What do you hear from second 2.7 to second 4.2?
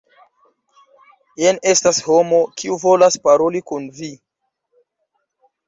volas paroli kun vi.